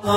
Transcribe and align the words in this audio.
الحمد 0.00 0.14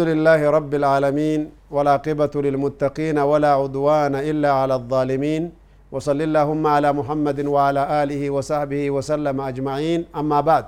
لله 0.00 0.40
رب 0.50 0.72
العالمين 0.74 1.40
والعاقبة 1.70 2.34
للمتقين 2.34 3.18
ولا 3.18 3.52
عدوان 3.60 4.14
إلا 4.16 4.50
على 4.52 4.74
الظالمين. 4.74 5.52
وصل 5.92 6.16
اللهم 6.22 6.66
على 6.66 6.92
محمد 6.92 7.38
وعلى 7.44 7.82
آله 8.02 8.30
وصحبه 8.30 8.90
وسلم 8.90 9.36
أجمعين. 9.40 10.00
أما 10.16 10.40
بعد 10.40 10.66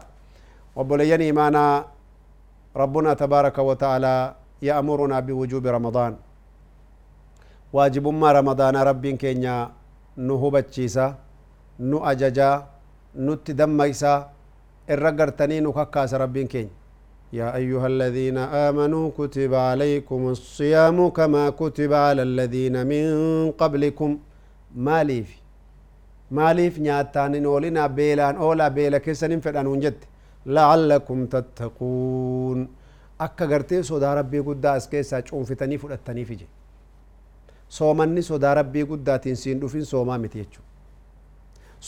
وبلين 0.77 1.21
إيمانا 1.21 1.85
ربنا 2.77 3.15
تبارك 3.15 3.59
وتعالى 3.59 4.35
يأمرنا 4.63 5.21
بوجوب 5.21 5.67
رمضان. 5.67 6.13
واجب 7.73 8.09
ما 8.09 8.33
رمضان 8.33 8.77
رب 8.77 9.05
كينيا 9.07 9.57
نهبتشيسا 10.17 11.07
نو 11.81 11.99
أججا 12.11 12.51
نتدميسا 13.17 14.15
الرقرتني 14.91 15.61
نككاس 15.61 16.15
رب 16.15 16.37
كينيا 16.39 16.77
يا 17.33 17.49
أيها 17.61 17.87
الذين 17.87 18.39
آمنوا 18.39 19.07
كتب 19.19 19.53
عليكم 19.55 20.21
الصيام 20.29 21.09
كما 21.09 21.45
كتب 21.61 21.93
على 21.93 22.23
الذين 22.23 22.87
من 22.87 23.05
قبلكم. 23.61 24.11
ماليف 24.77 25.31
ماليف 26.31 26.79
نياتان 26.79 27.45
أولنا 27.45 27.87
بيلان 27.87 28.35
أولا 28.37 28.69
بيلا 28.69 28.99
كيسن 28.99 29.41
فدان 29.41 29.67
ونجد 29.67 29.99
لعلكم 30.47 31.19
تتقون. 31.27 32.59
Akka 33.27 33.47
gartee 33.53 33.83
sodaa 33.91 34.15
rabbii 34.21 34.43
guddaa 34.49 34.73
as 34.81 34.89
keessaa 34.95 35.23
cuunfitanii 35.31 35.79
fudhattanii 35.85 36.25
fije 36.31 36.47
soomanni 37.79 38.23
sodaa 38.29 38.55
rabbii 38.61 38.85
guddaatiin 38.91 39.37
siin 39.43 39.61
dhufin 39.63 39.85
soomaa 39.93 40.19
miti 40.25 40.39
jechu 40.43 40.61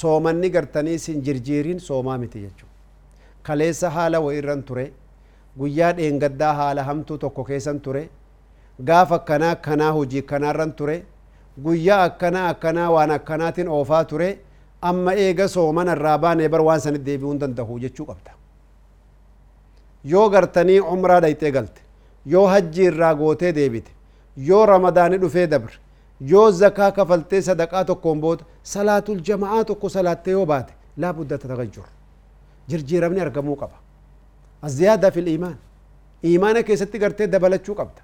soomanni 0.00 0.50
gartanii 0.56 0.98
siin 1.04 1.22
jirjiirin 1.28 1.80
soomaa 1.80 2.18
miti 2.24 2.40
jechu 2.46 2.66
kaleessa 3.42 3.90
haala 3.90 4.20
wa 4.26 4.34
irran 4.40 4.62
ture 4.70 4.86
guyyaa 5.58 5.92
dheengaddaa 6.00 6.52
haala 6.62 6.82
hamtuu 6.90 7.18
tokko 7.24 7.44
keessan 7.44 7.80
ture 7.86 8.02
gaaf 8.90 9.12
akkanaa 9.18 9.50
akkanaa 9.56 9.92
hojii 9.98 10.22
akkanaarran 10.24 10.72
ture 10.82 10.98
guyyaa 11.64 12.02
akkanaa 12.10 12.48
akkanaa 12.48 12.90
waan 12.96 13.10
akkanaatiin 13.18 13.68
oofaa 13.78 14.04
ture 14.12 14.28
amma 14.90 15.12
eega 15.24 15.48
sooman 15.54 15.88
irraa 15.94 16.18
baanee 16.26 16.48
bar 16.48 16.60
waan 16.68 16.80
sanit 16.84 17.04
deebi'uu 17.08 17.32
hin 17.32 17.40
danda'u 17.46 17.78
jechuu 17.86 18.06
qabda 18.12 18.39
yoo 20.04 20.28
gartanii 20.30 20.80
umraa 20.94 21.20
dhayxee 21.20 21.50
galte 21.56 21.80
yoo 22.26 22.46
hajji 22.46 22.82
irraa 22.90 23.14
gootee 23.14 23.52
deebite 23.52 23.90
yoo 24.36 24.66
ramadaani 24.66 25.18
dhufee 25.18 25.46
dabre 25.46 25.74
yoo 26.32 26.50
zakaa 26.50 26.90
kafaltee 26.92 27.42
sadaqaa 27.42 27.84
tokkoon 27.84 28.20
booda 28.20 28.44
salaatul 28.62 29.20
jama'aa 29.28 29.64
tokko 29.64 29.88
salaattee 29.88 30.32
yoo 30.38 30.46
baate 30.46 30.72
laa 30.96 31.12
budda 31.12 31.38
tatagajjur 31.38 31.86
jirjiiramni 32.68 33.20
argamuu 33.20 33.56
qaba 33.56 33.76
الزيادة 34.64 35.10
في 35.10 35.20
الإيمان 35.20 35.56
إيمانك 36.24 36.70
يستي 36.70 36.98
قرتي 36.98 37.26
دبلتشو 37.26 37.74
قبدا 37.74 38.02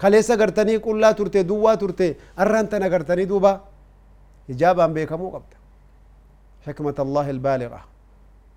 كليسا 0.00 0.34
قرتني 0.40 0.76
قلا 0.76 1.12
ترتي 1.12 1.42
دوا 1.42 1.74
ترتي 1.74 2.14
أرانتنا 2.38 2.86
قرتني 2.92 3.24
دوبا 3.24 3.60
إجابة 4.50 4.86
بيكمو 4.86 5.28
قبدا 5.34 5.56
حكمة 6.66 6.94
الله 6.98 7.30
البالغة 7.30 7.80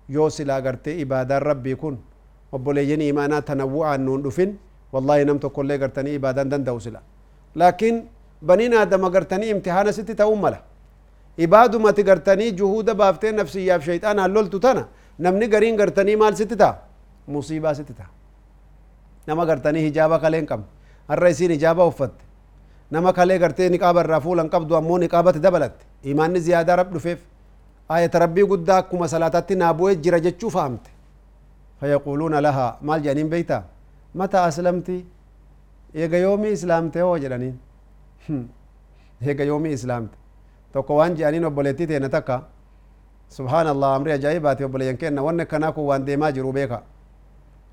يوصل 0.08 0.50
قرتي 0.66 1.02
إبادة 1.02 1.38
ربي 1.38 1.70
يكون 1.70 1.94
وبوليين 1.94 2.15
إيمانا 2.54 3.38
تنوعا 3.48 3.96
نون 4.06 4.20
دفن 4.26 4.50
والله 4.92 5.16
نمت 5.28 5.44
كل 5.56 5.70
قرتني 5.82 6.10
إبادة 6.16 6.42
دن 6.52 6.62
دوسلا 6.68 7.00
لكن 7.60 7.94
بنين 8.48 8.74
آدم 8.82 9.04
قرتني 9.14 9.46
امتحان 9.54 9.86
ستي 9.98 10.14
تأملا 10.20 10.60
إبادو 11.44 11.76
ما 11.84 11.90
تقرتني 11.98 12.46
جهود 12.58 12.88
بافتين 12.98 13.34
نفسية 13.40 13.74
في 13.80 13.84
شيطان 13.90 14.16
هلول 14.24 14.46
تتنا 14.52 14.84
نمني 15.24 15.46
قرين 15.52 15.74
قرتني 15.80 16.12
مال 16.20 16.34
ستي 16.40 16.56
تا 16.62 16.70
musiibaa 17.26 17.74
sitti 17.74 17.94
ta'a 17.94 18.08
nama 19.26 19.46
gartanii 19.46 19.82
hijaaba 19.86 20.18
kalee 20.18 20.40
hin 20.40 20.46
qabne 20.46 20.66
har'a 21.08 21.30
isiin 21.34 21.50
hijaaba 21.54 21.86
uffatte 21.92 22.24
nama 22.90 23.12
kalee 23.12 23.38
gartee 23.38 23.68
niqaaba 23.74 24.04
irraa 24.06 24.20
fuula 24.26 24.42
hin 24.46 24.50
qabdu 24.50 24.76
ammoo 24.80 24.98
niqaabatti 25.04 25.42
dabalatte 25.46 25.84
imaanni 26.12 26.40
ziyaadaa 26.48 26.76
rab 26.82 26.92
dhufeef 26.96 27.24
ayata 27.96 28.18
rabbii 28.24 28.46
guddaa 28.52 28.76
akkuma 28.84 29.08
salaatatti 29.14 29.56
naa 29.62 29.72
bu'ee 29.80 29.96
jira 30.06 30.20
jechuu 30.28 30.50
fahamte 30.58 30.90
فيقولون 31.80 32.34
لها 32.46 32.68
ما 32.86 32.94
الجنين 32.96 33.28
بيتا؟ 33.32 33.58
متى 34.20 34.38
أسلمت؟ 34.48 34.88
إيجا 35.96 36.18
يومي 36.26 36.48
إسلامت 36.56 36.94
هو 37.04 37.14
جنين 37.24 37.54
إيجا 39.26 39.44
يومي 39.50 39.70
إسلامت 39.78 40.12
توقوان 40.72 41.12
جنين 41.20 41.44
وبلتي 41.48 41.84
تينتكا 41.90 42.36
سبحان 43.36 43.66
الله 43.74 43.88
أمر 43.96 44.08
جايبات 44.24 44.58
وبلين 44.64 44.96
كأن 45.00 45.18
وأنا 45.26 45.44
كناكو 45.50 45.80
وان 45.88 46.02
ديما 46.08 46.28
جروبيكا 46.36 46.78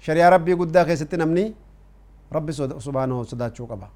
شريع 0.05 0.25
ربي 0.35 0.53
قد 0.59 0.69
داخل 0.75 0.97
ستنمني 1.01 1.45
ربي 2.35 2.51
سبحانه 2.87 3.17
سدات 3.31 3.55
شوكبا 3.57 3.89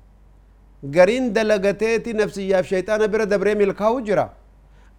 garin 0.95 1.33
dalagateeti 1.35 2.13
nafsiyaaf 2.13 2.65
shayxaana 2.71 3.07
bira 3.13 3.25
dabree 3.25 3.55
milkaa'u 3.61 3.97
jira 4.07 4.25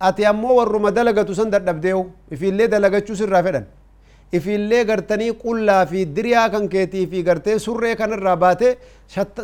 ati 0.08 0.22
ammoo 0.30 0.54
warruma 0.58 0.90
dalagatu 0.98 1.34
san 1.38 1.50
dadhabdeewu 1.54 2.02
ifillee 2.34 2.66
dalagachuu 2.74 3.16
sirraa 3.20 3.42
fedhan 3.46 3.64
fedhan 4.32 4.32
ifiillee 4.32 4.84
gartanii 4.84 5.32
qullaa 5.32 5.86
fi 5.86 6.04
diriyaa 6.16 6.50
kan 6.50 6.68
keetii 6.68 7.06
fi 7.06 7.22
gartee 7.22 7.58
surree 7.58 7.96
kanarraa 7.96 8.36
baatee 8.36 8.78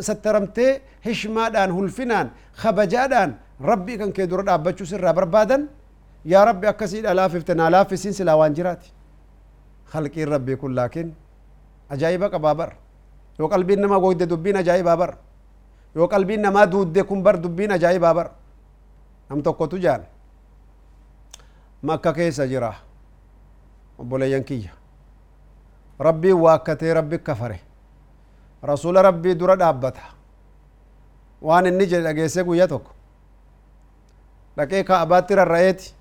sattaramtee 0.01 0.81
hishmaadhaan 1.05 1.71
hulfinaan 1.73 2.31
kabajaadhaan 2.61 3.35
rabbii 3.61 3.97
kan 3.97 4.11
kee 4.13 4.27
dura 4.29 4.43
dhaabbachuu 4.45 4.85
sirraa 4.85 5.13
barbaadan 5.13 5.69
yaa 6.25 6.45
rabbi 6.45 6.67
akkasii 6.67 7.01
dhalaafifte 7.03 7.53
naa 7.55 7.69
laaffisiin 7.71 8.13
silaa 8.13 8.37
waan 8.37 8.53
jiraati 8.55 8.91
halqiin 9.93 10.27
rabbii 10.27 10.55
kun 10.57 10.75
laakiin 10.75 11.15
ajaa'iba 11.89 12.29
qabaa 12.29 12.55
bar 12.55 12.71
yoo 13.39 13.49
qalbiin 13.49 13.81
nama 13.81 13.99
goyde 13.99 14.25
dubbiin 14.29 14.57
ajaa'ibaa 14.57 14.97
bar 14.97 15.17
yoo 15.95 16.07
qalbiin 16.07 16.41
namaa 16.41 16.65
duudde 16.71 17.03
kun 17.03 17.23
bar 17.23 17.37
dubbiin 17.43 17.71
ajaa'ibaa 17.71 18.13
bar 18.13 18.29
nam 19.29 19.41
tokkotu 19.43 19.77
jaan 19.77 20.01
makka 21.81 22.13
keessa 22.13 22.47
jira 22.47 22.73
obboleeyyan 23.99 24.43
kiyya 24.43 24.71
rabbiin 25.99 26.35
waakkatee 26.41 26.93
rabbi 26.93 27.17
kafare. 27.19 27.59
Rasuula 28.63 29.01
rabbii 29.01 29.35
dura 29.39 29.55
dhaabbata. 29.55 30.01
Waan 31.41 31.65
inni 31.65 31.85
jedhe 31.87 32.03
dhageessee 32.03 32.43
guyya 32.43 32.67
tokko. 32.67 32.91
Dhaqee 34.57 34.83
ka'abaatti 34.83 35.35
rarra'eeti 35.35 35.93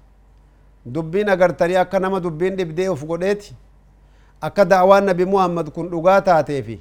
dubbiin 0.95 1.29
agartanii 1.29 1.77
akka 1.77 2.01
nama 2.01 2.21
dubbiin 2.23 2.57
dhibdee 2.57 2.89
of 2.89 3.05
godheeti. 3.07 3.55
Akka 4.41 4.65
daawaan 4.65 5.05
nabi 5.07 5.25
muhammad 5.25 5.71
kun 5.71 5.91
dhugaa 5.91 6.21
taatee 6.21 6.63
fi 6.63 6.81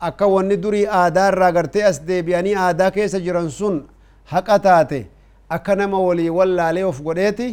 akka 0.00 0.26
wanni 0.26 0.56
durii 0.56 0.86
aadaa 0.86 1.28
irraa 1.28 1.52
gartee 1.52 1.84
as 1.84 2.02
deebi'anii 2.06 2.54
aadaa 2.56 2.90
keessa 2.90 3.18
jiran 3.20 3.50
sun 3.50 3.82
haqa 4.24 4.58
taate 4.58 5.06
akka 5.48 5.74
nama 5.76 5.98
walii 6.00 6.30
wallaalee 6.30 6.84
of 6.84 7.02
godheeti 7.02 7.48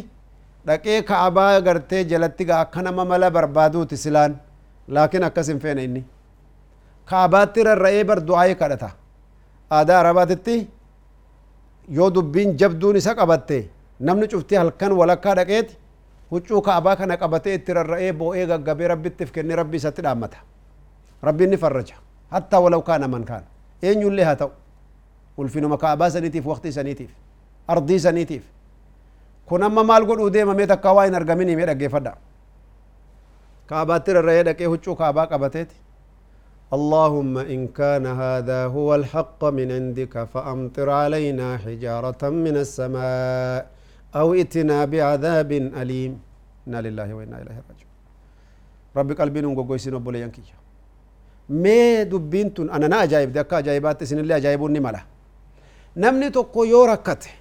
dhaqee 0.66 1.02
ka'abaa 1.02 1.60
gartee 1.60 2.04
jalatti 2.04 2.44
gaa 2.44 2.60
akka 2.60 2.82
nama 2.82 3.04
mala 3.04 3.30
barbaaduuti 3.30 3.96
silaan 3.96 4.36
laakiin 4.88 5.24
akkas 5.28 5.48
hin 5.48 5.60
feene 5.60 5.84
inni 5.84 6.04
ka'abaatti 7.10 7.62
rarra'ee 7.68 8.04
bar 8.04 8.20
du'aa'ee 8.30 8.54
kadhata 8.62 8.90
aadaa 9.78 10.00
arabaatitti 10.00 10.56
yoo 11.98 12.10
dubbiin 12.14 12.56
jabduun 12.58 12.96
isa 12.96 13.14
qabatte 13.14 13.58
namni 14.00 14.28
cuftii 14.32 14.58
halkan 14.62 14.92
walakkaa 15.00 15.34
dhaqeeti 15.40 15.76
huccuu 16.32 16.62
ka'abaa 16.62 16.96
kana 16.96 17.16
qabatee 17.22 17.54
itti 17.60 17.72
rarra'ee 17.80 18.12
boo'ee 18.12 18.46
gaggabee 18.46 18.88
rabbittiif 18.94 19.32
kennee 19.32 19.56
rabbi 19.62 19.76
isatti 19.82 20.02
dhaammata 20.08 20.36
rabbiin 21.22 21.50
ni 21.50 21.56
farraja 21.56 21.96
hattaa 22.34 22.60
walau 22.66 22.82
kaana 22.82 23.08
man 23.08 23.24
kaan 23.24 23.44
eenyullee 23.82 24.24
haa 24.24 24.36
ta'u 24.42 24.50
ulfinuma 25.38 25.76
ka'abaa 25.78 26.10
saniitiif 26.10 26.46
waqtii 26.52 26.72
saniitiif 26.72 27.10
ardii 27.74 28.00
saniitiif 28.06 28.44
kun 29.48 29.62
amma 29.62 29.84
maal 29.90 30.04
godhuu 30.06 30.30
deema? 30.30 30.54
Mee 30.54 30.66
takkaa 30.72 30.94
waa 31.00 31.04
hin 31.08 31.14
argamini 31.20 31.56
mee 31.56 31.66
dhaggeeffadha. 31.66 32.16
Kaabaattirra 33.66 34.22
ree 34.30 34.42
dhaqee 34.48 34.66
huccuu 34.72 34.96
kaabaa 35.02 35.26
qabateeti. 35.34 35.76
اللهم 36.76 37.38
إن 37.54 37.60
كان 37.72 38.04
هذا 38.06 38.60
هو 38.76 38.88
الحق 39.00 39.40
من 39.44 39.68
عندك 39.72 40.14
فأمطر 40.32 40.88
علينا 40.90 41.48
حجارة 41.64 42.22
من 42.28 42.56
السماء 42.64 43.60
أو 44.20 44.34
إتنا 44.42 44.84
بعذاب 44.84 45.50
أليم 45.80 46.12
إنا 46.68 46.78
لله 46.84 47.08
وإنا 47.16 47.36
إليه 47.42 47.56
راجعون 47.68 47.92
ربي 48.96 49.14
قلبي 49.20 49.40
نونغو 49.40 49.62
قوي 49.68 49.78
سينو 49.80 49.98
بولي 50.04 50.20
ينكي 50.20 50.42
مي 51.48 52.04
دبينتون 52.04 52.68
أنا 52.76 52.86
نا 52.92 52.96
أجايب 53.08 53.32
دكا 53.32 53.58
أجايبات 53.64 54.04
سين 54.04 54.18
اللي 54.20 54.36
أجايبون 54.36 54.72
نمالا 54.76 55.00
نمني 55.96 56.28
تو 56.36 56.42
قيو 56.54 56.84
ركته 56.84 57.32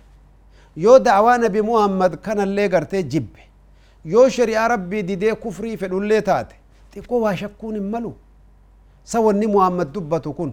يو 0.84 0.98
دعوانا 0.98 1.48
بمحمد 1.56 2.14
كان 2.26 2.40
اللي 2.46 2.66
قرتي 2.74 3.02
جب. 3.12 3.34
يو 4.06 4.30
شريعة 4.38 4.68
ربي 4.74 5.02
دي 5.02 5.34
كفري 5.44 5.78
في 5.78 5.86
اللي 5.86 6.22
تات 6.22 6.50
تيكو 6.92 7.16
واشكون 7.24 7.76
ملو. 7.92 8.14
سوى 9.12 9.34
ني 9.34 9.48
محمد 9.54 9.94
دبتو 9.94 10.32
كن. 10.38 10.52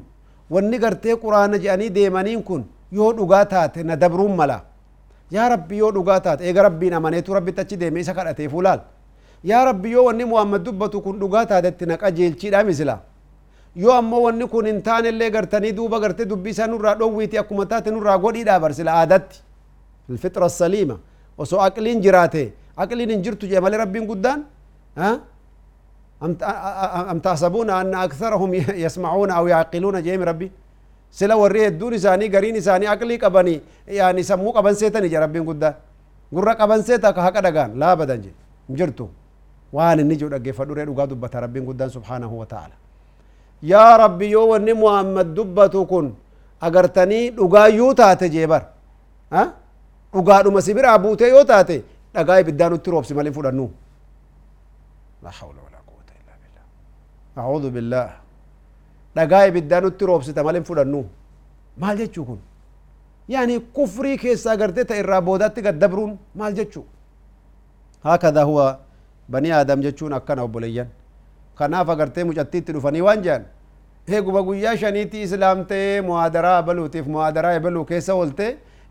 واني 0.50 0.76
قرتي 0.82 1.12
قرآن 1.12 1.52
جاني 1.64 1.88
ديمانين 1.88 2.42
كن. 2.48 2.62
يو 2.92 3.12
دقاتات 3.12 3.78
ندبرون 3.78 4.36
ملا. 4.36 4.58
يا 5.36 5.48
ربي 5.52 5.76
يو 5.76 5.90
دقاتات 5.90 6.38
ايقا 6.42 6.62
ربي 6.62 6.90
نمانيتو 6.90 7.32
ربي 7.36 7.52
تاتي 7.52 7.76
ديمي 7.76 8.02
سكر 8.08 8.30
اتي 8.30 8.48
فلال 8.48 8.80
يا 9.50 9.64
ربي 9.64 9.90
يو 9.90 10.06
واني 10.06 10.24
محمد 10.24 10.64
دبتو 10.64 11.00
كن 11.04 11.18
دقاتات 11.18 11.64
اتناك 11.66 12.04
أجيل 12.04 12.32
چيدا 12.40 12.62
مزلا 12.62 12.96
يو 13.76 13.98
أمو 13.98 14.18
واني 14.24 14.46
كن 14.46 14.66
انتان 14.66 15.06
اللي 15.06 15.28
قرتني 15.34 15.70
دوبا 15.70 15.98
قرتي 16.02 16.24
دبي 16.24 16.52
سنورا 16.52 16.92
دويتي 17.00 17.38
اكو 17.38 17.64
نورا 17.86 18.16
قولي 18.16 18.42
دابر 18.48 18.72
سلا 18.72 18.92
عادتي 18.92 19.38
الفطرة 20.10 20.46
السليمة. 20.52 20.96
وسو 21.38 21.56
أقلين 21.68 21.98
جراته 22.04 22.46
أقلين 22.82 23.10
انجرت 23.16 23.42
جمال 23.52 23.72
ربين 23.82 24.04
قدان؟ 24.10 24.38
ها؟ 25.00 25.10
أم 27.12 27.18
تحسبون 27.26 27.68
أن 27.70 27.94
أكثرهم 28.06 28.50
يسمعون 28.84 29.30
أو 29.38 29.44
يعقلون 29.52 29.96
جيم 30.06 30.22
ربي؟ 30.30 30.48
سلا 31.18 31.34
وري 31.34 31.66
الدون 31.72 31.94
ساني 32.04 32.26
قرين 32.34 32.56
ساني 32.66 32.86
أقلي 32.92 33.16
قبني. 33.24 33.54
يعني 33.98 34.22
سمو 34.22 34.50
قبن 34.56 34.74
سيتني 34.80 35.08
جا 35.12 35.18
ربين 35.24 35.44
قدان. 35.48 35.74
قرر 36.34 36.50
قبن 36.60 36.80
سيتا 36.82 37.10
كهكا 37.16 37.40
دقان. 37.46 37.70
لا 37.80 37.94
بدن 37.94 38.20
جي 38.24 38.32
انجرتو 38.70 39.06
وان 39.74 39.98
النجو 40.00 40.28
دقي 40.34 40.52
فدوري 40.58 40.84
دقا 40.90 41.04
دبتا 41.10 41.38
ربين 41.44 41.64
قدان 41.68 41.88
سبحانه 41.96 42.32
وتعالى. 42.40 42.76
يا 43.72 43.86
ربي 44.02 44.26
يو 44.34 44.42
وني 44.52 44.72
محمد 44.82 45.28
دبتو 45.34 45.82
كن. 45.90 46.06
أغرتني 46.66 47.20
دقا 47.38 47.62
يو 47.78 47.92
تاتي 47.98 48.28
جيبر 48.34 48.62
ها؟ 49.34 49.42
Dhugaadhuma 50.14 50.62
si 50.66 50.74
biraa 50.78 50.98
buutee 51.04 51.28
yoo 51.34 51.44
taate 51.50 51.76
dhagaa 52.14 52.38
ibiddaa 52.44 52.68
nutti 52.74 52.90
roobsi 52.94 53.14
malee 53.18 53.32
fudhannu 53.38 53.66
la 55.24 55.30
hawla 55.38 55.60
wala 55.66 55.78
quwwata 55.88 56.12
illa 56.20 56.34
billah 56.42 56.64
a'udhu 57.44 57.70
billah 57.76 58.08
dhagaa 59.16 59.44
ibiddaa 59.50 59.80
nutti 59.86 60.06
roobsita 60.10 60.44
malee 60.48 60.64
fudhannu 60.70 61.04
maal 61.84 61.96
jechuu 62.02 62.24
kun 62.30 62.40
yaani 63.34 63.60
kufrii 63.76 64.16
keessaa 64.24 64.56
gartee 64.62 64.84
ta 64.90 64.96
irraa 65.04 65.20
boodaatti 65.30 65.62
gaddabruun 65.68 66.18
maal 66.42 66.54
jechuu 66.60 66.86
هكذا 68.04 68.42
هو 68.42 68.78
بني 69.28 69.60
آدم 69.60 69.80
جتشون 69.80 70.12
أكنا 70.12 70.42
وبليان 70.42 70.88
kanaaf 71.58 71.88
agartee 71.88 72.24
mucattiitti 72.28 72.72
dhufanii 72.74 73.00
waan 73.06 73.20
jedhan 73.24 73.44
eeguma 74.14 74.42
guyyaa 74.42 74.76
shaniitti 74.76 75.22
islaamtee 75.26 76.00
muhaadaraa 76.08 76.58
ebaluutiif 76.62 77.06
muhaadaraa 77.06 77.84
keessa 77.90 78.14
oolte 78.14 78.46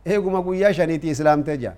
eeguma 0.05 0.41
guyyaa 0.47 0.73
shaniitti 0.73 1.09
islaamtee 1.15 1.57
jedhan 1.57 1.77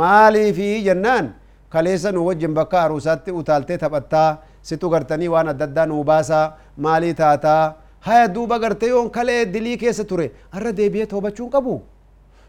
maaliifi 0.00 0.68
jennaan 0.86 1.34
kaleessa 1.74 2.12
nu 2.12 2.26
wajjin 2.26 2.54
bakka 2.54 2.82
aruusaatti 2.82 3.30
utaaltee 3.40 3.78
taphattaa 3.84 4.28
situ 4.62 4.88
gartanii 4.90 5.28
waan 5.34 5.48
adda 5.52 5.64
addaa 5.70 5.86
nuu 5.86 6.04
baasaa 6.04 6.44
maalii 6.76 7.14
taataa 7.20 7.74
haya 8.08 8.28
duuba 8.34 8.58
gartee 8.58 8.88
yoon 8.88 9.10
kalee 9.16 9.44
dilii 9.52 9.76
keessa 9.82 10.04
ture 10.04 10.26
arra 10.52 10.72
deebi'ee 10.76 11.06
toobachuun 11.12 11.50
qabu 11.50 11.74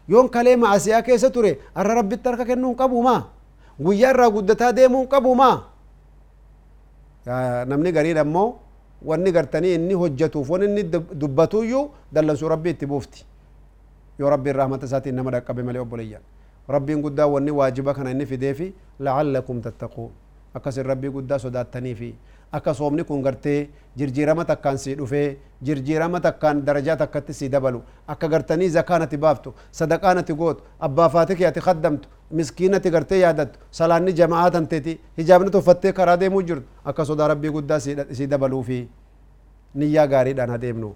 yoon 0.08 0.28
kalee 0.36 0.56
maasiyaa 0.64 1.02
keessa 1.08 1.30
ture 1.30 1.52
arra 1.74 1.94
rabbitti 2.00 2.28
harka 2.28 2.44
kennuun 2.50 2.76
qabu 2.82 3.02
maa 3.08 3.20
guyyaa 3.84 4.10
irraa 4.14 4.30
guddataa 4.36 4.72
deemuun 4.78 5.06
qabu 5.14 5.34
maa 5.42 5.56
namni 7.72 7.92
gariin 7.92 8.18
ammoo 8.24 8.48
wanni 9.10 9.32
gartanii 9.32 9.74
inni 9.74 9.94
hojjetuuf 9.94 10.50
wanni 10.50 10.66
inni 10.66 10.84
dubbatuyyuu 11.20 11.84
dallansuu 12.14 12.48
rabbi 12.54 12.70
itti 12.70 12.86
buufti 12.86 13.24
yoo 14.18 14.30
rabbiin 14.30 14.56
rahmata 14.56 14.86
isaatiin 14.86 15.14
nama 15.14 15.30
dhaqqabe 15.30 15.62
malee 15.62 15.80
obboleeyyan 15.84 16.22
rabbiin 16.68 17.02
guddaa 17.02 17.26
wanni 17.26 17.50
waajiba 17.50 17.94
kana 17.94 18.10
inni 18.10 18.26
fideefi 18.26 18.74
la'allakum 19.00 19.60
tattaquun 19.62 20.10
akkasin 20.54 20.84
rabbii 20.86 21.10
guddaa 21.16 21.38
sodaattaniifi 21.38 22.14
akka 22.52 22.74
soomni 22.74 23.04
kun 23.04 23.22
gartee 23.22 23.68
jirjiirama 23.96 24.44
takkaan 24.44 24.78
sii 24.78 24.94
dhufee 24.96 25.36
jirjiirama 25.62 26.20
takkaan 26.20 26.64
darajaa 26.66 26.96
takkatti 26.96 27.32
sii 27.32 27.48
dabalu 27.48 27.80
akka 28.06 28.28
gartanii 28.28 28.68
zakaanati 28.68 29.16
baaftu 29.16 29.54
sadaqaanati 29.70 30.34
gootu 30.34 30.62
abbaa 30.80 31.08
faati 31.08 31.46
ati 31.46 31.60
kaddamtu 31.60 32.08
miskiinati 32.30 32.90
gartee 32.90 33.20
yaadattu 33.20 33.58
salaanni 33.70 34.12
jama'aa 34.12 34.50
tanteeti 34.50 35.00
hijaabni 35.18 35.50
tuffattee 35.50 35.92
karaa 35.92 36.16
deemuu 36.16 36.42
jirtu 36.42 36.68
akka 36.84 37.04
sodaa 37.04 37.28
rabbii 37.28 37.50
guddaa 37.56 37.80
sii 37.80 38.26
dabaluu 38.26 38.62
fi 38.62 38.88
niyyaa 39.74 40.06
gaariidhaan 40.06 40.50
adeemnu 40.50 40.94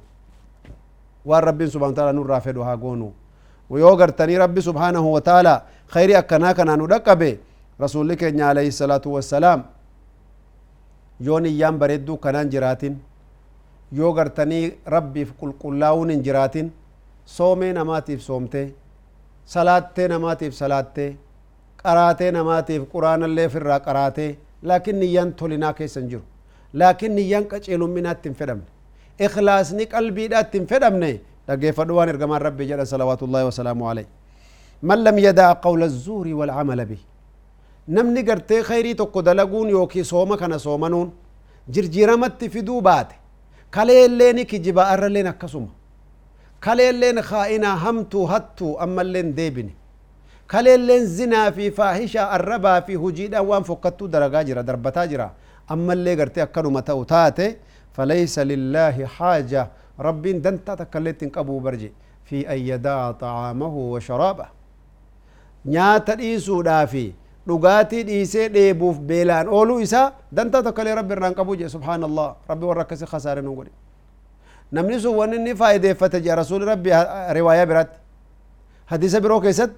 وان 1.29 1.43
ربي 1.49 1.67
سبحانه 1.73 1.93
وتعالى 1.93 2.13
نور 2.19 2.27
رافدو 2.35 2.63
ها 2.69 2.75
غونو 2.83 3.09
ويوغر 3.71 4.09
تاني 4.19 4.35
ربي 4.45 4.61
سبحانه 4.69 5.05
وتعالى 5.17 5.55
خيري 5.95 6.15
اكنا 6.21 6.51
كنا 6.57 6.75
ندق 6.81 7.07
به 7.21 7.33
رسول 7.85 8.05
لك 8.11 8.23
عليه 8.49 8.69
الصلاة 8.75 9.05
والسلام 9.15 9.61
يوني 11.27 11.51
يام 11.61 11.75
بردو 11.81 12.15
كنان 12.25 12.47
جراتين 12.53 12.95
يوغر 13.99 14.27
تاني 14.37 14.61
ربي 14.95 15.23
في 15.29 15.33
كل 15.41 15.51
جراتين 16.27 16.67
سومي 17.39 17.69
نماتي 17.79 18.15
في 18.19 18.23
سومتي 18.31 18.65
صلاة 19.55 19.97
نماتي 20.13 20.47
في 20.51 20.57
صلاة 20.63 20.97
قراتي 21.85 22.27
نماتي 22.37 22.75
في 22.81 22.87
قرآن 22.95 23.21
اللي 23.29 23.45
في 23.53 23.57
الرا 23.61 23.79
قراتي 23.87 24.29
لكن 24.71 24.95
نيان 25.03 25.29
تولي 25.39 25.57
ناكي 25.65 25.87
سنجر 25.95 26.23
لكن 26.81 27.11
نيان 27.19 27.45
كتش 27.51 27.67
إلو 27.75 27.87
منات 27.97 28.19
تنفرمني 28.25 28.76
jiru 29.21 29.41
laakiin 29.43 29.77
niyyaan 29.77 29.87
qaceelumminaatti 29.87 29.87
hin 29.87 29.87
fedhamne 29.87 29.87
ikhlaasni 29.87 29.87
qalbiidhaatti 29.87 30.59
hin 30.59 30.67
fedhamne 30.67 31.21
dhaggeeffadhu 31.49 31.97
waan 31.97 32.09
ergamaan 32.09 32.43
rabbii 32.43 32.67
jedhan 32.69 32.87
salawaatullaahi 32.87 33.47
wasalaamu 33.51 33.89
aleyh 33.91 34.07
man 34.83 34.99
lam 35.05 35.19
yadaa 35.19 35.55
qawla 35.55 35.89
zuuri 35.89 36.33
walcamala 36.35 36.85
bih 36.91 36.99
namni 37.89 38.23
gartee 38.23 38.63
khayrii 38.63 38.95
tokko 38.95 39.23
dalaguun 39.23 39.69
yookiin 39.71 40.05
sooma 40.05 40.37
kana 40.37 40.59
soomanuun 40.59 41.13
jirjiiramatti 41.75 42.49
fiduu 42.51 42.81
baate 42.81 43.15
kaleelleen 43.71 44.47
kijiba 44.47 44.83
arraleen 44.93 45.27
akkasuma 45.27 45.69
kaleelleen 46.61 47.23
kaa'inaa 47.31 47.77
hamtuu 47.77 48.27
hattuu 48.27 48.77
ammalleen 48.79 49.37
deebine 49.37 49.73
kaleelleen 50.47 51.07
zinaa 51.07 51.53
fi 51.53 51.71
faahishaa 51.71 52.31
arrabaa 52.37 52.81
fi 52.83 52.95
hujiidhaan 52.95 53.47
waan 53.51 53.65
fokkattuu 53.65 54.09
daragaa 54.09 54.45
jira 54.45 54.63
darbataa 54.63 55.07
jira 55.07 55.31
ammallee 55.75 56.17
gartee 56.17 56.43
akkanuma 56.43 56.83
ta'u 56.83 57.05
taate 57.05 57.47
فليس 57.97 58.37
لله 58.51 58.97
حاجة. 59.17 59.63
ربين 60.07 60.37
دنتا 60.45 60.75
تكلت 60.75 61.21
أبو 61.39 61.59
برجي. 61.65 61.93
في 62.29 62.39
أن 62.53 62.59
يدع 62.59 63.11
طعامه 63.11 63.75
وشرابه. 63.93 64.47
نيات 65.67 66.09
إيسو 66.11 66.63
دافي. 66.63 67.13
لغاتي 67.47 68.01
إيسي 68.09 68.49
ديبو 68.49 68.91
بيلان. 69.09 69.47
أولو 69.47 69.79
إيسا 69.79 70.13
دنتا 70.33 70.61
تكلي 70.61 70.95
رب 70.95 71.13
الرن 71.13 71.35
سبحان 71.75 72.05
الله. 72.05 72.29
رب 72.51 72.63
وركسي 72.63 73.07
خسارة 73.07 73.41
نقولي 73.41 73.73
نمني 74.73 74.99
سو 74.99 75.23
ونني 75.23 75.55
فايدة 75.55 75.93
فتجي. 76.01 76.35
رسول 76.35 76.69
ربي 76.69 76.91
رواية 77.39 77.65
برات. 77.65 77.91
حديثة 78.87 79.19
برو 79.19 79.41
كيست. 79.41 79.73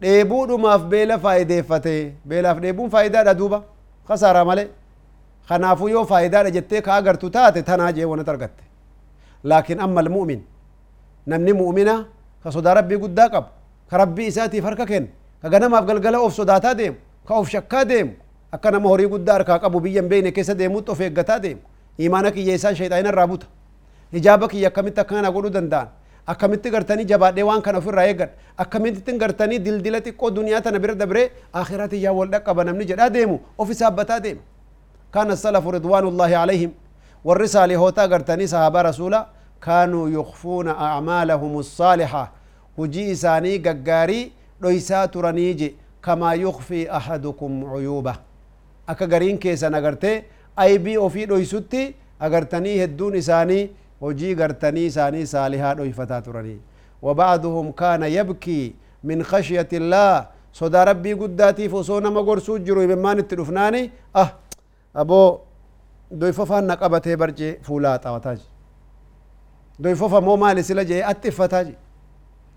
ديبو 0.00 0.46
دوماف 0.46 0.82
بيلا 0.84 1.16
فايدة 1.16 1.62
فتي. 1.62 2.14
بيلا 2.24 2.88
فايدة 2.88 3.32
دوبا. 3.32 3.62
خسارة 4.08 4.42
مالي. 4.42 4.79
Kanaafuu 5.48 5.88
yoo 5.88 6.04
faayidaadha 6.06 6.50
jettee 6.50 6.80
ka 6.82 6.94
agartu 6.94 7.30
taate 7.30 7.62
tanaa 7.62 7.92
jee 7.92 8.04
wanat 8.04 8.28
argatte 8.28 8.64
laakiin 9.44 9.80
amma 9.80 10.00
almu'min 10.00 10.40
namni 11.26 11.52
mu'mina 11.52 11.94
ka 12.42 12.50
sodaa 12.52 12.74
rabbii 12.74 12.98
guddaa 13.04 13.28
qabu 13.28 13.48
ka 13.90 13.96
rabbii 13.98 14.26
isaatiif 14.32 14.64
harka 14.64 14.86
kenna 14.86 15.08
ka 15.42 15.48
ganamaaf 15.48 15.84
galgala 15.86 16.20
of 16.20 16.34
sodaataa 16.34 16.74
deemu 16.74 16.96
ka 17.28 17.34
of 17.34 17.48
shakkaa 17.48 17.84
deemu 17.84 18.12
akka 18.52 18.70
nama 18.70 18.88
horii 18.88 19.06
guddaa 19.14 19.34
harkaa 19.38 19.58
qabu 19.58 19.80
biyyan 19.80 20.08
beeyne 20.08 20.32
keessa 20.32 20.54
deemutti 20.54 20.90
of 20.90 21.00
eeggataa 21.00 21.38
deemu 21.38 21.60
imaana 21.98 22.30
kiyya 22.30 22.54
isaan 22.54 22.74
shayxaana 22.76 23.08
irraa 23.12 23.26
buta 23.26 23.46
hijaaba 24.12 24.48
kiyya 24.48 24.68
akkamitti 24.68 25.00
akkana 25.00 25.30
godhuu 25.32 25.50
danda'an 25.56 25.88
akkamitti 26.26 26.70
gartanii 26.70 27.04
jabaadhee 27.12 27.42
waan 27.50 27.62
kana 27.62 27.78
ofirraa 27.78 28.06
eeggadha 28.06 28.32
akkamitti 28.56 29.12
gartanii 29.18 29.58
dildila 29.58 30.00
xiqqoo 30.00 30.30
duniyaa 30.36 30.60
tana 30.60 30.78
bira 30.78 30.94
dabree 30.94 31.30
akhirati 31.52 32.02
yaa 32.04 32.12
wal 32.12 32.28
dhaqqaba 32.30 32.64
namni 32.64 32.84
jedhaa 32.90 33.10
deemu 33.10 33.38
ofi 33.58 33.74
saabbataa 33.74 34.20
deema 34.20 34.40
كان 35.14 35.30
السلف 35.30 35.66
رضوان 35.66 36.04
الله 36.06 36.36
عليهم 36.36 36.72
والرسالة 37.24 37.76
هوتا 37.76 38.02
قرتني 38.02 38.46
صحابة 38.46 38.82
رسولا 38.82 39.26
كانوا 39.62 40.08
يخفون 40.08 40.68
أعمالهم 40.68 41.58
الصالحة. 41.58 42.32
هجي 42.78 43.12
إساني 43.12 43.56
ققاري 43.56 44.32
ليسا 44.62 45.06
ترنيجي 45.06 45.74
كما 46.04 46.34
يخفي 46.34 46.96
أحدكم 46.96 47.64
عيوبه. 47.72 48.14
أكا 48.88 49.06
قرين 49.06 49.36
كيسا 49.38 49.68
نقرتي 49.68 50.22
أي 50.60 50.78
بي 50.78 50.98
وفي 50.98 51.26
ليسوتي 51.26 51.94
أقرتني 52.22 52.84
هدون 52.84 53.16
إساني 53.16 53.70
هجي 54.02 54.34
قرتني 54.34 54.86
إساني 54.86 55.26
صالحة 55.26 55.74
ليفتا 55.74 56.20
ترني 56.20 56.58
وبعضهم 57.02 57.72
كان 57.72 58.02
يبكي 58.02 58.74
من 59.04 59.22
خشية 59.22 59.68
الله. 59.72 60.26
صدى 60.52 60.82
ربي 60.90 61.12
قداتي 61.12 61.68
فصونا 61.68 62.10
مقرسو 62.10 62.58
جرو 62.58 62.86
بمان 62.86 63.18
التلفناني 63.18 63.90
أه 64.16 64.30
أبو 64.96 65.38
دوي 66.10 66.32
ففا 66.32 66.60
نقبة 66.60 67.14
برجي 67.14 67.54
فولا 67.62 67.96
تاوتاج 67.96 68.40
دوي 69.78 69.94
ففا 69.94 70.20
مو 70.20 70.36
مال 70.36 70.64
سلا 70.64 70.82
جي 70.82 71.10
أتفتاج 71.10 71.74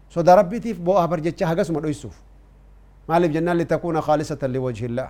سو 0.10 0.22
دربي 0.22 0.60
تيف 0.60 0.80
بو 0.80 0.98
أبرجي 0.98 1.32
تشا 1.32 1.54
هجس 1.54 1.72
ما 1.72 1.90
يسوف 1.90 2.22
مالي 3.10 3.28
جنة 3.28 3.54
لتكون 3.54 4.02
خالصة 4.02 4.42
لوجه 4.44 4.86
الله 4.86 5.10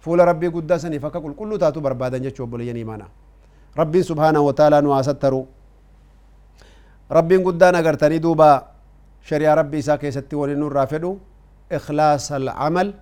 فول 0.00 0.18
ربي 0.28 0.48
قداسني 0.48 0.98
فككل 0.98 1.32
كل 1.34 1.58
تاتو 1.58 1.80
بربادا 1.80 2.18
جي 2.18 2.30
تشوب 2.30 2.54
ليني 2.54 2.84
مانا 2.84 3.08
ربي 3.78 4.02
سبحانه 4.02 4.40
وتعالى 4.40 4.80
نواسترو 4.80 5.46
ربي 7.10 7.36
قدانا 7.36 7.80
غرتني 7.80 8.18
دوبا 8.18 8.50
شريع 9.28 9.54
ربي 9.54 9.82
ساكي 9.82 10.10
ستي 10.10 10.36
ولنور 10.36 10.72
رافدو 10.72 11.18
إخلاص 11.72 12.32
العمل 12.32 12.94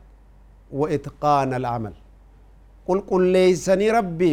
وإتقان 0.73 1.55
العمل 1.55 1.95
ليسني 2.89 3.91
ربي 3.91 4.33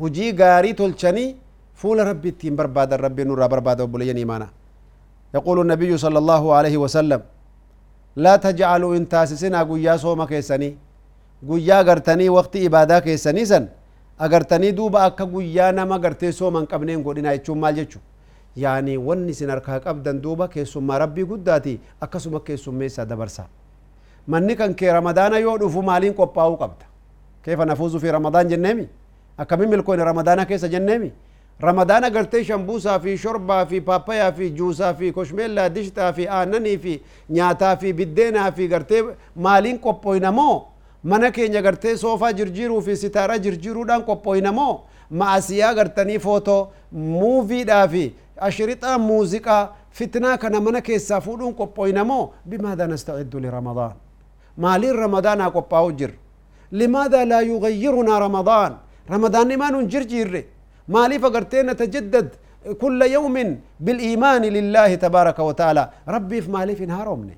هجي 0.00 0.26
غاري 0.38 0.72
تلشني 0.72 1.36
فول 1.80 1.98
ربي 2.06 2.30
تيم 2.30 2.56
برباد 2.56 2.94
ربي 2.94 3.24
نور 3.24 3.46
برباد 3.46 3.80
وبليني 3.80 4.24
مانا. 4.24 4.48
يقول 5.34 5.56
النبي 5.60 5.92
صلى 6.04 6.18
الله 6.18 6.42
عليه 6.54 6.76
وسلم 6.76 7.20
لا 8.16 8.36
تجعلوا 8.36 8.96
إن 8.96 9.08
تاسسنا 9.08 9.62
قويا 9.68 9.96
صوم 9.96 10.24
كيسني. 10.24 10.70
قويا 11.48 11.78
غرتني 11.88 12.28
وقت 12.28 12.56
إبادة 12.56 12.98
كيسني 12.98 13.44
سن. 13.44 13.64
أغرتني 14.24 14.70
دوبا 14.70 15.06
أكا 15.06 15.24
قويا 15.24 15.70
نما 15.76 15.96
غرتي 15.96 16.32
صوما 16.32 16.60
قبنين 16.70 17.04
قولنا 17.04 17.32
يتشوم 17.36 17.60
مال 17.60 17.74
جتشو 17.76 18.00
يعني 18.56 18.96
وني 18.96 19.32
سنركا 19.38 19.78
قبدن 19.84 20.20
دوبا 20.24 20.46
كيسوما 20.52 20.98
ربي 21.02 21.22
قداتي 21.30 21.74
أكا 22.02 22.18
سوما 22.18 22.38
كيسوميسا 22.46 23.04
دبرسا. 23.10 23.44
مني 24.28 24.54
كان 24.54 24.72
كي 24.78 24.90
رمضان 24.90 25.32
يو 25.44 25.56
دفو 25.62 25.80
مالين 25.88 26.12
قباو 26.18 26.54
قبدا 26.62 26.85
كيف 27.46 27.60
نفوز 27.60 27.96
في 28.02 28.10
رمضان 28.10 28.48
جنمي 28.48 28.86
أكا 29.40 29.56
من 29.56 29.68
ملكوين 29.70 30.00
رمضان 30.00 30.42
كيسا 30.42 30.66
جنمي 30.74 31.10
رمضان 31.64 32.04
قرتي 32.14 32.44
شمبوسا 32.44 32.98
في 32.98 33.16
شربا 33.16 33.64
في 33.64 33.80
بابايا 33.80 34.30
في 34.30 34.48
جوسا 34.58 34.92
في 34.92 35.12
كشميلا 35.16 35.68
دشتا 35.68 36.10
في 36.16 36.30
آنني 36.30 36.78
في 36.78 37.00
نياتا 37.30 37.74
في 37.80 37.92
بدينا 37.92 38.50
في 38.50 38.64
قرتي 38.74 38.98
مالين 39.36 39.76
قبوينمو 39.78 40.52
mana 41.06 41.30
keenya 41.30 41.60
gartee 41.62 41.96
soofaa 41.96 42.32
jirjiiruu 42.38 42.80
fi 42.86 42.96
sitaaraa 43.02 43.38
jirjiiruudhaan 43.44 44.02
qophoynamoo 44.08 44.74
ma'asiyaa 45.20 45.74
gartanii 45.78 46.18
footoo 46.24 46.68
muuviidhaa 46.92 47.88
fi 47.92 48.02
ashirixaa 48.46 48.98
muuziqaa 48.98 49.62
fitnaa 49.98 50.36
kana 50.42 50.60
mana 50.66 50.80
keessaa 50.88 51.20
fuudhuun 51.26 51.54
qophoynamoo 51.60 52.24
bimaada 52.50 52.86
nastaciddu 52.92 53.38
liramadaan 53.44 53.94
maaliin 54.64 54.96
ramadaanaa 55.04 55.50
qophaa'u 55.56 55.92
jirra 56.00 56.16
لماذا 56.72 57.24
لا 57.24 57.40
يغيرنا 57.40 58.18
رمضان؟ 58.18 58.76
رمضان 59.10 59.56
ما 59.58 59.70
ننجر 59.70 60.02
جيري. 60.02 60.44
ما 60.88 61.08
لي 61.08 61.18
فقرتين 61.18 61.66
نتجدد 61.70 62.28
كل 62.80 63.02
يوم 63.02 63.36
بالإيمان 63.80 64.42
لله 64.42 64.94
تبارك 64.94 65.38
وتعالى. 65.38 65.90
ربي 66.08 66.40
في 66.40 66.50
مالي 66.50 66.74
في 66.74 66.86
نهار 66.86 67.14
أمني. 67.14 67.36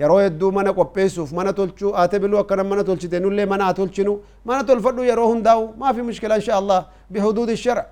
يا 0.00 0.06
روي 0.06 0.26
الدو 0.26 0.50
منا 0.50 0.70
قبيسو 0.70 1.26
في 1.26 1.36
منا 1.36 1.50
تلتشو 1.50 1.90
آتبلو 1.90 2.40
أكرم 2.40 2.70
منا 2.70 2.82
تلتشتين 2.82 3.24
اللي 3.24 3.46
منا 3.46 3.72
تلتشنو 3.72 4.20
منا 4.46 4.62
تلفردو 4.62 5.02
يا 5.02 5.14
روهن 5.14 5.42
داو. 5.42 5.60
ما 5.80 5.92
في 5.92 6.02
مشكلة 6.02 6.34
إن 6.34 6.40
شاء 6.40 6.58
الله. 6.58 6.86
بحدود 7.10 7.50
الشرع. 7.50 7.86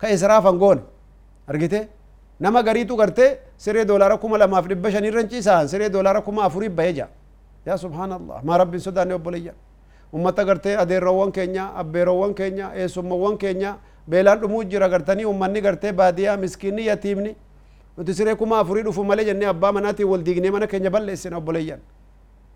كإسرافا 0.00 0.50
قون 0.50 0.78
أرجيته 1.50 1.82
نما 2.40 2.60
قريتو 2.60 2.96
قرتي؟ 3.00 3.36
سري 3.58 3.84
دولاركم 3.84 4.36
لما 4.36 4.60
في 4.62 4.68
ربشان 4.68 5.04
يرنشي 5.04 5.42
سان 5.42 5.66
سري 5.66 5.88
دولاركم 5.88 6.38
أفريب 6.38 6.76
بيجا 6.76 7.08
يا 7.68 7.76
سبحان 7.84 8.10
الله. 8.18 8.38
ما 8.48 8.54
ربي 8.60 8.78
سدان 8.86 9.10
يوبليا 9.14 9.54
وما 10.12 10.30
تقدر 10.36 10.56
تأدير 10.64 11.02
روان 11.08 11.30
كينيا 11.36 11.64
أبير 11.80 12.06
روان 12.08 12.32
كينيا 12.38 12.66
إيه 12.72 12.88
سمع 12.94 13.12
روان 13.12 13.36
كينيا. 13.42 13.72
بيلان 14.10 14.38
أموج 14.46 14.66
جرا 14.72 14.86
قرتني 14.92 15.24
وما 15.30 15.46
نني 15.52 15.60
قرتة 15.66 15.90
باديا 15.98 16.32
مسكيني 16.42 16.82
يتيمني. 16.90 17.32
وتسيري 17.98 18.34
كума 18.40 18.56
أفريد 18.62 18.86
وفما 18.86 19.14
لي 19.14 19.24
جنني 19.28 19.48
أبا 19.52 19.68
مناتي 19.76 20.04
ولديني 20.04 20.50
ما 20.54 20.58
نكينيا 20.62 20.88
بل 20.94 21.08
إيه 21.08 21.18
يوبليا 21.36 21.76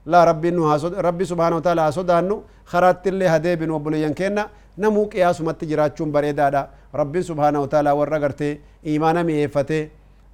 لا 0.07 0.25
ربي 0.25 0.49
إنه 0.49 0.65
أسود 0.75 0.95
ربي 0.95 1.25
سبحانه 1.33 1.57
وتعالى 1.57 1.83
أسود 1.89 2.11
أنه 2.11 2.37
خرات 2.71 3.07
اللي 3.11 3.27
هدي 3.29 3.57
بنو 3.61 3.79
بليا 3.85 4.09
كينا 4.19 4.49
نموك 4.79 5.15
يا 5.15 5.33
سمع 5.37 5.53
تجرات 5.53 5.99
شم 5.99 6.09
بريدا 6.15 6.49
دا 6.55 6.63
ربي 6.95 7.21
سبحانه 7.23 7.59
وتعالى 7.65 7.91
ورا 7.99 8.19
قرتة 8.23 8.51
إيمانا 8.87 9.23
ميفته 9.23 9.83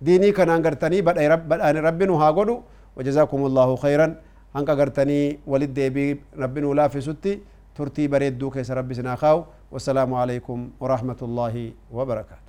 ديني 0.06 0.30
كان 0.36 0.50
قرتني 0.64 0.98
بل 1.06 1.16
رب 1.32 1.42
بل 1.48 1.60
أنا 1.60 1.80
ربي 1.88 2.04
نهاجرو 2.10 2.56
وجزاكم 2.96 3.40
الله 3.48 3.68
خيراً. 3.84 4.08
hanqa 4.54 4.74
gartanii 4.76 5.38
walit 5.46 5.72
deebii 5.74 6.20
rabbi 6.38 6.60
nuu 6.60 6.74
laafisutti 6.74 7.32
turtii 7.74 8.08
bareedduu 8.08 8.50
keessa 8.50 8.74
rabbi 8.74 8.94
sinaa 8.94 9.16
kaa'u 9.16 9.44
wasalaamu 9.72 10.16
alaikum 10.18 10.70
warahmatullaahi 10.80 11.74
wabarakaatu 11.92 12.46